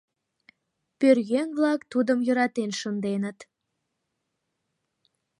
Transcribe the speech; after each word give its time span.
Пӧръеҥ-влак 0.99 1.81
тудым 1.91 2.19
йӧратен 2.27 2.71
шынденыт. 2.79 3.39